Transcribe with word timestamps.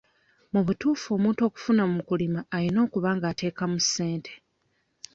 Mu 0.53 0.61
butuufu 0.67 1.07
omuntu 1.17 1.41
okufuna 1.47 1.83
mu 1.93 1.99
kulima 2.07 2.39
ayina 2.55 2.79
okuba 2.85 3.09
ng'ateekamu 3.17 3.77
ssente. 3.85 4.33